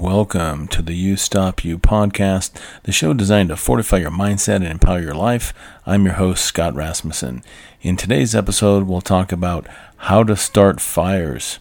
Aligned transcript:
welcome 0.00 0.68
to 0.68 0.82
the 0.82 0.94
You 0.94 1.16
Stop 1.16 1.64
You 1.64 1.78
podcast, 1.78 2.50
the 2.82 2.92
show 2.92 3.14
designed 3.14 3.48
to 3.50 3.56
fortify 3.56 3.98
your 3.98 4.10
mindset 4.10 4.56
and 4.56 4.64
empower 4.66 5.00
your 5.00 5.14
life. 5.14 5.54
I'm 5.86 6.04
your 6.04 6.14
host, 6.14 6.44
Scott 6.44 6.74
Rasmussen. 6.74 7.42
In 7.82 7.96
today's 7.96 8.34
episode, 8.34 8.84
we'll 8.84 9.00
talk 9.00 9.32
about 9.32 9.66
how 9.96 10.24
to 10.24 10.36
start 10.36 10.80
fires. 10.80 11.58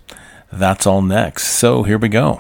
That's 0.52 0.88
all 0.88 1.02
next. 1.02 1.48
So 1.48 1.84
here 1.84 1.98
we 1.98 2.10
go. 2.10 2.40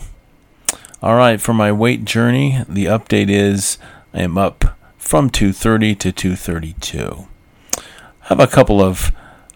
All 1.01 1.15
right, 1.15 1.39
for 1.39 1.53
my 1.53 1.71
weight 1.71 2.05
journey, 2.05 2.63
the 2.67 2.85
update 2.85 3.29
is 3.29 3.77
I 4.13 4.21
am 4.21 4.37
up 4.37 4.77
from 4.97 5.29
230 5.29 5.95
to 5.95 6.11
232. 6.11 7.27
I 7.77 7.81
have 8.21 8.39
a 8.39 8.47
couple 8.47 8.81
of 8.81 9.11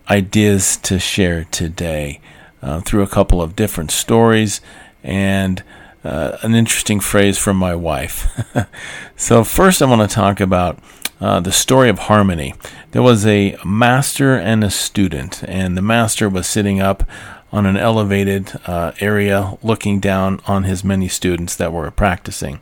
ideas 0.10 0.78
to 0.78 1.00
share 1.00 1.46
today 1.46 2.22
uh, 2.62 2.82
through 2.82 3.04
a 3.04 3.08
couple 3.08 3.42
of 3.42 3.56
different 3.56 3.92
stories 3.92 4.62
and 5.04 5.64
uh, 6.04 6.38
an 6.42 6.56
interesting 6.56 7.00
phrase 7.00 7.38
from 7.38 7.58
my 7.58 7.76
wife. 7.76 8.28
so, 9.16 9.44
first, 9.44 9.82
I 9.82 9.86
want 9.86 10.10
to 10.10 10.14
talk 10.14 10.40
about 10.40 10.80
uh, 11.20 11.40
the 11.40 11.52
story 11.52 11.90
of 11.90 12.00
harmony. 12.00 12.54
There 12.92 13.02
was 13.02 13.26
a 13.26 13.58
master 13.66 14.36
and 14.36 14.64
a 14.64 14.70
student, 14.70 15.44
and 15.44 15.76
the 15.76 15.82
master 15.82 16.30
was 16.30 16.48
sitting 16.48 16.80
up 16.80 17.04
on 17.52 17.66
an 17.66 17.78
elevated 17.78 18.54
uh, 18.68 18.92
area 19.00 19.58
looking 19.64 20.00
down 20.00 20.40
on 20.46 20.64
his 20.64 20.84
many 20.84 21.08
students 21.08 21.56
that 21.56 21.74
were 21.74 21.90
practicing. 21.92 22.60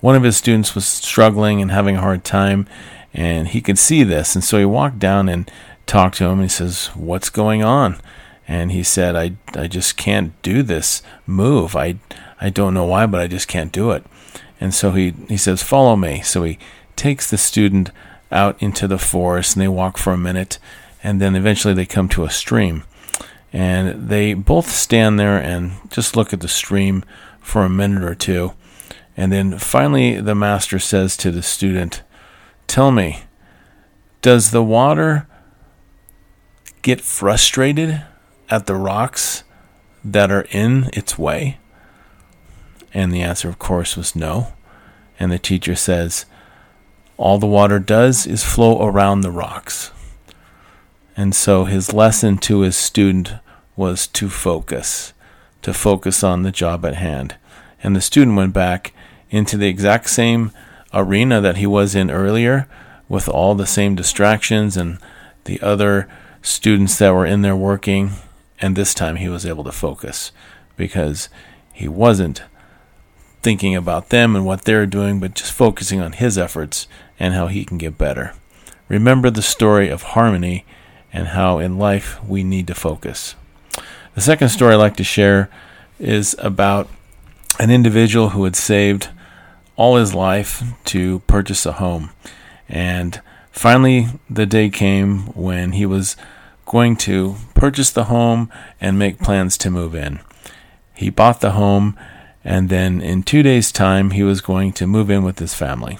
One 0.00 0.16
of 0.16 0.22
his 0.22 0.36
students 0.36 0.74
was 0.74 0.86
struggling 0.86 1.60
and 1.60 1.70
having 1.70 1.96
a 1.96 2.00
hard 2.00 2.24
time, 2.24 2.66
and 3.12 3.48
he 3.48 3.60
could 3.60 3.78
see 3.78 4.02
this, 4.02 4.34
and 4.34 4.42
so 4.42 4.58
he 4.58 4.64
walked 4.64 4.98
down 4.98 5.28
and 5.28 5.50
talked 5.86 6.16
to 6.16 6.24
him. 6.24 6.40
He 6.40 6.48
says, 6.48 6.86
What's 6.94 7.30
going 7.30 7.62
on? 7.62 8.00
And 8.52 8.70
he 8.70 8.82
said, 8.82 9.16
"I 9.16 9.32
I 9.58 9.66
just 9.66 9.96
can't 9.96 10.30
do 10.42 10.62
this 10.62 11.02
move. 11.26 11.74
I 11.74 11.96
I 12.38 12.50
don't 12.50 12.74
know 12.74 12.84
why, 12.84 13.06
but 13.06 13.20
I 13.20 13.26
just 13.26 13.48
can't 13.48 13.72
do 13.72 13.92
it." 13.92 14.04
And 14.60 14.74
so 14.74 14.90
he 14.90 15.14
he 15.28 15.38
says, 15.38 15.62
"Follow 15.62 15.96
me." 15.96 16.20
So 16.20 16.44
he 16.44 16.58
takes 16.94 17.30
the 17.30 17.38
student 17.38 17.90
out 18.30 18.62
into 18.62 18.86
the 18.86 18.98
forest, 18.98 19.56
and 19.56 19.62
they 19.62 19.68
walk 19.68 19.96
for 19.96 20.12
a 20.12 20.18
minute, 20.18 20.58
and 21.02 21.18
then 21.18 21.34
eventually 21.34 21.72
they 21.72 21.86
come 21.86 22.08
to 22.10 22.24
a 22.24 22.30
stream, 22.30 22.84
and 23.54 24.10
they 24.10 24.34
both 24.34 24.68
stand 24.68 25.18
there 25.18 25.38
and 25.38 25.72
just 25.90 26.14
look 26.14 26.34
at 26.34 26.40
the 26.40 26.48
stream 26.48 27.04
for 27.40 27.64
a 27.64 27.70
minute 27.70 28.04
or 28.04 28.14
two, 28.14 28.52
and 29.16 29.32
then 29.32 29.58
finally 29.58 30.20
the 30.20 30.34
master 30.34 30.78
says 30.78 31.16
to 31.16 31.30
the 31.30 31.42
student, 31.42 32.02
"Tell 32.66 32.90
me, 32.90 33.20
does 34.20 34.50
the 34.50 34.62
water?" 34.62 35.26
Get 36.82 37.00
frustrated 37.00 38.02
at 38.52 38.66
the 38.66 38.76
rocks 38.76 39.44
that 40.04 40.30
are 40.30 40.46
in 40.50 40.90
its 40.92 41.18
way? 41.18 41.58
And 42.92 43.10
the 43.10 43.22
answer, 43.22 43.48
of 43.48 43.58
course, 43.58 43.96
was 43.96 44.14
no. 44.14 44.52
And 45.18 45.32
the 45.32 45.38
teacher 45.38 45.74
says, 45.74 46.26
All 47.16 47.38
the 47.38 47.46
water 47.46 47.78
does 47.78 48.26
is 48.26 48.44
flow 48.44 48.86
around 48.86 49.22
the 49.22 49.30
rocks. 49.30 49.90
And 51.16 51.34
so 51.34 51.64
his 51.64 51.94
lesson 51.94 52.36
to 52.38 52.60
his 52.60 52.76
student 52.76 53.32
was 53.74 54.06
to 54.08 54.28
focus, 54.28 55.14
to 55.62 55.72
focus 55.72 56.22
on 56.22 56.42
the 56.42 56.52
job 56.52 56.84
at 56.84 56.96
hand. 56.96 57.36
And 57.82 57.96
the 57.96 58.02
student 58.02 58.36
went 58.36 58.52
back 58.52 58.92
into 59.30 59.56
the 59.56 59.68
exact 59.68 60.10
same 60.10 60.52
arena 60.92 61.40
that 61.40 61.56
he 61.56 61.66
was 61.66 61.94
in 61.94 62.10
earlier 62.10 62.68
with 63.08 63.28
all 63.30 63.54
the 63.54 63.66
same 63.66 63.94
distractions 63.94 64.76
and 64.76 64.98
the 65.44 65.60
other 65.62 66.06
students 66.42 66.98
that 66.98 67.14
were 67.14 67.26
in 67.26 67.40
there 67.40 67.56
working 67.56 68.12
and 68.62 68.76
this 68.76 68.94
time 68.94 69.16
he 69.16 69.28
was 69.28 69.44
able 69.44 69.64
to 69.64 69.72
focus 69.72 70.32
because 70.76 71.28
he 71.72 71.88
wasn't 71.88 72.42
thinking 73.42 73.74
about 73.74 74.10
them 74.10 74.36
and 74.36 74.46
what 74.46 74.62
they're 74.62 74.86
doing, 74.86 75.18
but 75.18 75.34
just 75.34 75.52
focusing 75.52 76.00
on 76.00 76.12
his 76.12 76.38
efforts 76.38 76.86
and 77.18 77.34
how 77.34 77.48
he 77.48 77.64
can 77.64 77.76
get 77.76 77.98
better. 77.98 78.34
Remember 78.88 79.30
the 79.30 79.42
story 79.42 79.88
of 79.88 80.02
harmony 80.02 80.64
and 81.12 81.28
how 81.28 81.58
in 81.58 81.76
life 81.76 82.22
we 82.24 82.44
need 82.44 82.68
to 82.68 82.74
focus. 82.74 83.34
The 84.14 84.20
second 84.20 84.50
story 84.50 84.74
I'd 84.74 84.76
like 84.76 84.96
to 84.96 85.04
share 85.04 85.50
is 85.98 86.36
about 86.38 86.88
an 87.58 87.70
individual 87.70 88.30
who 88.30 88.44
had 88.44 88.56
saved 88.56 89.08
all 89.76 89.96
his 89.96 90.14
life 90.14 90.62
to 90.84 91.20
purchase 91.20 91.66
a 91.66 91.72
home. 91.72 92.10
And 92.68 93.20
finally, 93.50 94.06
the 94.30 94.46
day 94.46 94.70
came 94.70 95.26
when 95.34 95.72
he 95.72 95.84
was 95.84 96.16
going 96.72 96.96
to 96.96 97.36
purchase 97.54 97.90
the 97.90 98.04
home 98.04 98.50
and 98.80 98.98
make 98.98 99.18
plans 99.18 99.58
to 99.58 99.70
move 99.70 99.94
in. 99.94 100.18
He 100.94 101.10
bought 101.10 101.42
the 101.42 101.52
home, 101.52 101.98
and 102.42 102.70
then 102.70 103.02
in 103.02 103.22
two 103.22 103.42
days' 103.42 103.70
time, 103.70 104.12
he 104.12 104.22
was 104.22 104.40
going 104.40 104.72
to 104.72 104.86
move 104.86 105.10
in 105.10 105.22
with 105.22 105.38
his 105.38 105.52
family. 105.52 105.98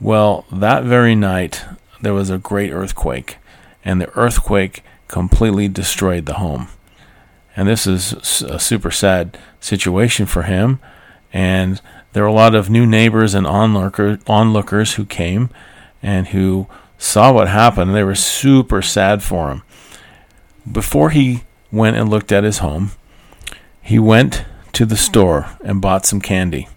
Well, 0.00 0.44
that 0.50 0.82
very 0.82 1.14
night, 1.14 1.64
there 2.02 2.12
was 2.12 2.28
a 2.28 2.38
great 2.38 2.72
earthquake, 2.72 3.38
and 3.84 4.00
the 4.00 4.10
earthquake 4.18 4.82
completely 5.06 5.68
destroyed 5.68 6.26
the 6.26 6.34
home. 6.34 6.66
And 7.56 7.68
this 7.68 7.86
is 7.86 8.42
a 8.42 8.58
super 8.58 8.90
sad 8.90 9.38
situation 9.60 10.26
for 10.26 10.42
him. 10.42 10.80
And 11.32 11.80
there 12.12 12.24
were 12.24 12.28
a 12.28 12.32
lot 12.32 12.54
of 12.54 12.68
new 12.68 12.84
neighbors 12.84 13.34
and 13.34 13.46
onlooker, 13.46 14.18
onlookers 14.26 14.94
who 14.94 15.04
came 15.04 15.50
and 16.02 16.28
who 16.28 16.66
saw 16.98 17.32
what 17.32 17.48
happened. 17.48 17.94
They 17.94 18.04
were 18.04 18.14
super 18.14 18.82
sad 18.82 19.22
for 19.22 19.50
him. 19.50 19.62
Before 20.70 21.10
he 21.10 21.44
went 21.70 21.96
and 21.96 22.08
looked 22.08 22.32
at 22.32 22.44
his 22.44 22.58
home, 22.58 22.92
he 23.80 23.98
went 23.98 24.44
to 24.72 24.84
the 24.84 24.96
store 24.96 25.50
and 25.64 25.80
bought 25.80 26.06
some 26.06 26.20
candy. 26.20 26.68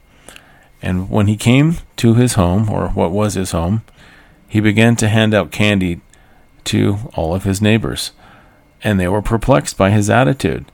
And 0.81 1.09
when 1.09 1.27
he 1.27 1.37
came 1.37 1.77
to 1.97 2.15
his 2.15 2.33
home, 2.33 2.69
or 2.69 2.89
what 2.89 3.11
was 3.11 3.35
his 3.35 3.51
home, 3.51 3.83
he 4.47 4.59
began 4.59 4.95
to 4.97 5.07
hand 5.07 5.33
out 5.33 5.51
candy 5.51 6.01
to 6.65 6.97
all 7.13 7.35
of 7.35 7.43
his 7.43 7.61
neighbors. 7.61 8.11
And 8.83 8.99
they 8.99 9.07
were 9.07 9.21
perplexed 9.21 9.77
by 9.77 9.91
his 9.91 10.09
attitude. 10.09 10.65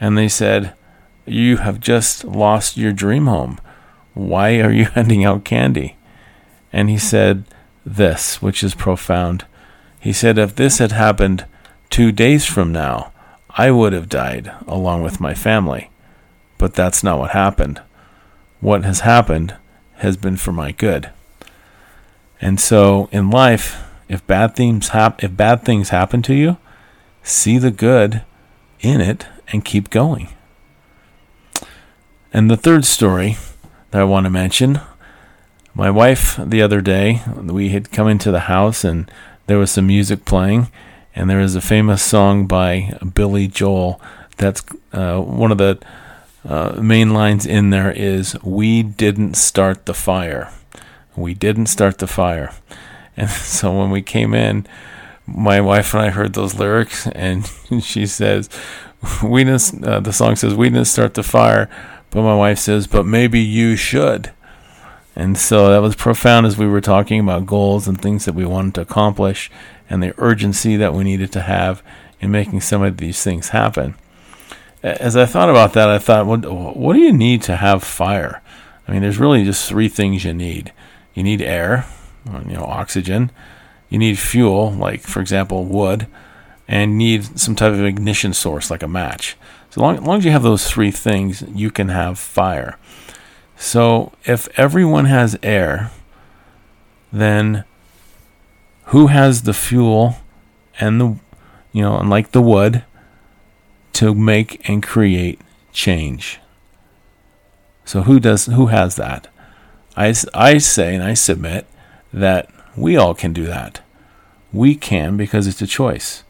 And 0.00 0.16
they 0.16 0.28
said, 0.28 0.74
You 1.24 1.58
have 1.58 1.80
just 1.80 2.24
lost 2.24 2.76
your 2.76 2.92
dream 2.92 3.26
home. 3.26 3.58
Why 4.12 4.60
are 4.60 4.72
you 4.72 4.84
handing 4.94 5.24
out 5.24 5.44
candy? 5.44 5.96
And 6.72 6.90
he 6.90 6.98
said, 6.98 7.44
this, 7.86 8.42
which 8.42 8.64
is 8.64 8.74
profound. 8.74 9.46
He 10.00 10.12
said, 10.12 10.36
If 10.36 10.56
this 10.56 10.78
had 10.78 10.92
happened 10.92 11.46
two 11.90 12.12
days 12.12 12.44
from 12.44 12.72
now, 12.72 13.12
I 13.50 13.70
would 13.70 13.92
have 13.92 14.08
died 14.08 14.52
along 14.66 15.02
with 15.02 15.20
my 15.20 15.34
family. 15.34 15.90
But 16.58 16.74
that's 16.74 17.02
not 17.02 17.18
what 17.18 17.30
happened. 17.30 17.80
What 18.60 18.84
has 18.84 19.00
happened 19.00 19.56
has 19.96 20.16
been 20.16 20.36
for 20.36 20.52
my 20.52 20.72
good. 20.72 21.10
And 22.40 22.60
so 22.60 23.08
in 23.12 23.30
life, 23.30 23.82
if 24.08 24.26
bad 24.26 24.54
things 24.54 24.88
hap- 24.88 25.22
if 25.22 25.36
bad 25.36 25.64
things 25.64 25.88
happen 25.88 26.22
to 26.22 26.34
you, 26.34 26.56
see 27.22 27.58
the 27.58 27.70
good 27.70 28.22
in 28.80 29.00
it 29.00 29.26
and 29.48 29.64
keep 29.64 29.90
going. 29.90 30.28
And 32.32 32.50
the 32.50 32.56
third 32.56 32.84
story 32.84 33.36
that 33.90 34.00
I 34.00 34.04
want 34.04 34.24
to 34.24 34.30
mention 34.30 34.80
my 35.74 35.90
wife, 35.90 36.38
the 36.42 36.62
other 36.62 36.80
day, 36.80 37.22
we 37.36 37.70
had 37.70 37.90
come 37.90 38.08
into 38.08 38.30
the 38.30 38.40
house 38.40 38.84
and 38.84 39.10
there 39.46 39.58
was 39.58 39.70
some 39.70 39.86
music 39.86 40.24
playing, 40.24 40.68
and 41.16 41.30
there 41.30 41.40
is 41.40 41.56
a 41.56 41.62
famous 41.62 42.02
song 42.02 42.46
by 42.46 42.96
Billy 43.14 43.48
Joel. 43.48 43.98
That's 44.36 44.62
uh, 44.92 45.18
one 45.18 45.50
of 45.50 45.56
the 45.56 45.78
uh, 46.46 46.78
main 46.80 47.14
lines 47.14 47.46
in 47.46 47.70
there 47.70 47.90
is 47.90 48.36
"We 48.44 48.82
didn't 48.82 49.34
start 49.34 49.86
the 49.86 49.94
fire. 49.94 50.52
We 51.16 51.32
didn't 51.32 51.66
start 51.66 51.98
the 51.98 52.06
fire." 52.06 52.52
And 53.18 53.30
so 53.30 53.72
when 53.72 53.90
we 53.90 54.02
came 54.02 54.34
in, 54.34 54.66
my 55.26 55.58
wife 55.58 55.94
and 55.94 56.02
I 56.02 56.10
heard 56.10 56.34
those 56.34 56.56
lyrics, 56.56 57.06
and 57.06 57.50
she 57.80 58.06
says, 58.06 58.50
"We 59.24 59.42
didn't." 59.42 59.82
Uh, 59.82 60.00
the 60.00 60.12
song 60.12 60.36
says, 60.36 60.54
"We 60.54 60.68
didn't 60.68 60.84
start 60.84 61.14
the 61.14 61.22
fire," 61.22 61.70
but 62.10 62.20
my 62.20 62.36
wife 62.36 62.58
says, 62.58 62.86
"But 62.86 63.06
maybe 63.06 63.40
you 63.40 63.74
should." 63.74 64.32
And 65.18 65.38
so 65.38 65.70
that 65.70 65.80
was 65.80 65.96
profound 65.96 66.44
as 66.44 66.58
we 66.58 66.66
were 66.66 66.82
talking 66.82 67.20
about 67.20 67.46
goals 67.46 67.88
and 67.88 67.98
things 67.98 68.26
that 68.26 68.34
we 68.34 68.44
wanted 68.44 68.74
to 68.74 68.82
accomplish 68.82 69.50
and 69.88 70.02
the 70.02 70.14
urgency 70.18 70.76
that 70.76 70.94
we 70.94 71.04
needed 71.04 71.32
to 71.32 71.42
have 71.42 71.82
in 72.20 72.30
making 72.30 72.60
some 72.60 72.82
of 72.82 72.96
these 72.96 73.22
things 73.22 73.50
happen. 73.50 73.94
As 74.82 75.16
I 75.16 75.26
thought 75.26 75.50
about 75.50 75.72
that, 75.72 75.88
I 75.88 75.98
thought, 75.98 76.26
what, 76.26 76.44
what 76.76 76.92
do 76.92 77.00
you 77.00 77.12
need 77.12 77.42
to 77.42 77.56
have 77.56 77.82
fire? 77.82 78.42
I 78.86 78.92
mean, 78.92 79.02
there's 79.02 79.18
really 79.18 79.44
just 79.44 79.68
three 79.68 79.88
things 79.88 80.24
you 80.24 80.32
need. 80.32 80.72
You 81.14 81.22
need 81.22 81.42
air, 81.42 81.86
you 82.26 82.54
know, 82.54 82.64
oxygen. 82.64 83.30
You 83.88 83.98
need 83.98 84.18
fuel, 84.18 84.70
like, 84.72 85.00
for 85.00 85.20
example, 85.20 85.64
wood. 85.64 86.06
And 86.68 86.98
need 86.98 87.38
some 87.38 87.54
type 87.54 87.72
of 87.72 87.84
ignition 87.84 88.32
source, 88.32 88.72
like 88.72 88.82
a 88.82 88.88
match. 88.88 89.36
So 89.70 89.80
long, 89.80 90.02
long 90.02 90.18
as 90.18 90.24
you 90.24 90.32
have 90.32 90.42
those 90.42 90.68
three 90.68 90.90
things, 90.90 91.42
you 91.54 91.70
can 91.70 91.90
have 91.90 92.18
fire. 92.18 92.76
So 93.56 94.12
if 94.24 94.48
everyone 94.58 95.04
has 95.04 95.38
air, 95.44 95.92
then 97.12 97.64
who 98.86 99.08
has 99.08 99.42
the 99.42 99.54
fuel 99.54 100.16
and 100.78 101.00
the 101.00 101.16
you 101.72 101.82
know, 101.82 101.98
and 101.98 102.08
like 102.08 102.32
the 102.32 102.42
wood 102.42 102.84
to 103.94 104.14
make 104.14 104.66
and 104.68 104.82
create 104.82 105.40
change? 105.72 106.40
So 107.84 108.02
who 108.02 108.18
does 108.18 108.46
who 108.46 108.66
has 108.66 108.96
that? 108.96 109.28
I, 109.96 110.14
I 110.34 110.58
say 110.58 110.94
and 110.94 111.02
I 111.02 111.14
submit 111.14 111.66
that 112.12 112.50
we 112.76 112.96
all 112.96 113.14
can 113.14 113.32
do 113.32 113.46
that. 113.46 113.80
We 114.52 114.74
can 114.74 115.16
because 115.16 115.46
it's 115.46 115.62
a 115.62 115.66
choice. 115.66 116.22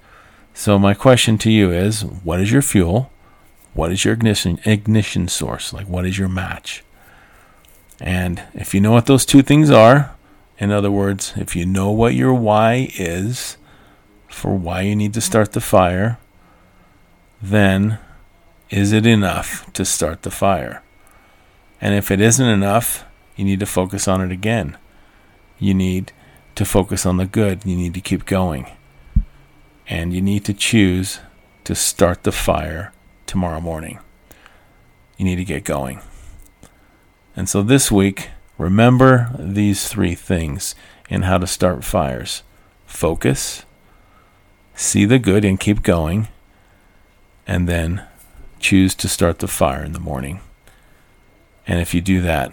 So 0.55 0.79
my 0.79 0.95
question 0.95 1.37
to 1.39 1.51
you 1.51 1.71
is 1.71 2.05
what 2.05 2.41
is 2.41 2.51
your 2.51 2.63
fuel? 2.63 3.11
What 3.75 3.93
is 3.93 4.05
your 4.05 4.15
ignition 4.15 4.59
ignition 4.65 5.29
source? 5.29 5.73
Like 5.73 5.89
what 5.89 6.07
is 6.07 6.19
your 6.19 6.29
match? 6.29 6.83
And 8.01 8.43
if 8.55 8.75
you 8.75 8.81
know 8.81 8.93
what 8.93 9.07
those 9.07 9.27
two 9.27 9.43
things 9.43 9.71
are, 9.71 10.16
in 10.59 10.71
other 10.71 10.91
words, 10.91 11.33
if 11.37 11.55
you 11.55 11.67
know 11.67 11.91
what 11.91 12.15
your 12.15 12.35
why 12.35 12.91
is 12.99 13.57
for 14.29 14.55
why 14.55 14.83
you 14.83 14.97
need 14.97 15.15
to 15.15 15.21
start 15.21 15.53
the 15.53 15.61
fire, 15.61 16.19
then 17.41 17.99
is 18.71 18.93
it 18.93 19.07
enough 19.07 19.71
to 19.75 19.85
start 19.85 20.23
the 20.23 20.31
fire? 20.31 20.83
And 21.81 21.95
if 21.95 22.11
it 22.11 22.21
isn't 22.21 22.47
enough, 22.47 23.05
you 23.37 23.45
need 23.45 23.61
to 23.61 23.67
focus 23.67 24.09
on 24.09 24.21
it 24.21 24.33
again. 24.33 24.77
You 25.59 25.75
need 25.75 26.13
to 26.55 26.65
focus 26.65 27.05
on 27.05 27.19
the 27.19 27.27
good. 27.27 27.65
You 27.65 27.77
need 27.77 27.95
to 27.95 28.01
keep 28.01 28.25
going. 28.25 28.67
And 29.89 30.13
you 30.13 30.21
need 30.21 30.45
to 30.47 30.55
choose 30.55 31.21
to 31.65 31.75
start 31.75 32.25
the 32.25 32.33
fire 32.33 32.93
tomorrow 33.27 33.61
morning. 33.61 34.01
You 35.17 35.25
need 35.27 35.37
to 35.37 35.45
get 35.45 35.65
going. 35.65 36.01
And 37.37 37.49
so 37.49 37.63
this 37.63 37.93
week, 37.93 38.31
remember 38.59 39.31
these 39.39 39.89
three 39.89 40.15
things 40.15 40.75
in 41.09 41.23
how 41.23 41.39
to 41.39 41.47
start 41.47 41.85
fires 41.85 42.43
focus, 42.87 43.65
see 44.75 45.05
the 45.05 45.19
good 45.19 45.45
and 45.45 45.59
keep 45.59 45.83
going, 45.83 46.29
and 47.47 47.69
then 47.69 48.05
choose 48.59 48.95
to 48.95 49.09
start 49.09 49.41
the 49.41 49.49
fire 49.49 49.85
in 49.85 49.93
the 49.93 50.01
morning. 50.01 50.41
And 51.67 51.81
if 51.81 51.95
you 51.95 52.01
do 52.01 52.21
that, 52.23 52.53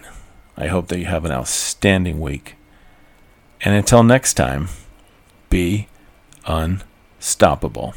I 0.57 0.67
hope 0.67 0.87
that 0.87 0.99
you 0.99 1.05
have 1.05 1.25
an 1.25 1.31
outstanding 1.31 2.19
week. 2.19 2.55
And 3.61 3.75
until 3.75 4.03
next 4.03 4.33
time, 4.33 4.69
be 5.49 5.87
unstoppable. 6.45 7.93